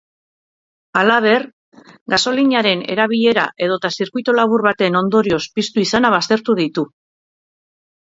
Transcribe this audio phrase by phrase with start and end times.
[0.99, 1.43] Halaber,
[2.13, 6.87] gasolinaren erabilera edota zirkuitulabur baten ondorioz piztu izana baztertu ditu.